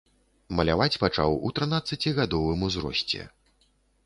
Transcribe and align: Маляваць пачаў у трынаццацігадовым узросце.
Маляваць 0.59 0.97
пачаў 1.03 1.37
у 1.49 1.51
трынаццацігадовым 1.59 2.65
узросце. 2.71 3.21